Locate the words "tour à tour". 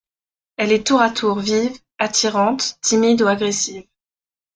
0.87-1.37